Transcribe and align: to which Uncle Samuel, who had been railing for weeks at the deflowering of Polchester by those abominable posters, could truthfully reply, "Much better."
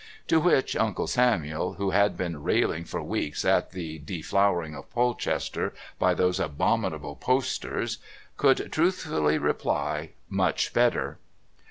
to 0.25 0.39
which 0.39 0.75
Uncle 0.75 1.05
Samuel, 1.05 1.73
who 1.73 1.91
had 1.91 2.17
been 2.17 2.41
railing 2.41 2.85
for 2.85 3.03
weeks 3.03 3.45
at 3.45 3.69
the 3.69 3.99
deflowering 3.99 4.73
of 4.73 4.89
Polchester 4.89 5.75
by 5.99 6.15
those 6.15 6.39
abominable 6.39 7.15
posters, 7.15 7.99
could 8.35 8.71
truthfully 8.71 9.37
reply, 9.37 10.13
"Much 10.27 10.73
better." 10.73 11.19